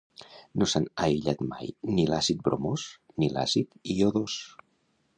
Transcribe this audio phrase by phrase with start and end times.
[0.61, 2.89] No s'han aïllat mai ni l'àcid bromós
[3.21, 4.43] ni l'àcid iodós.